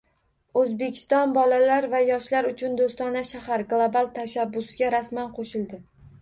[0.59, 5.81] O‘zbekiston «Bolalar va yoshlar uchun do‘stona shahar» global tashabbusiga rasman qo‘shildi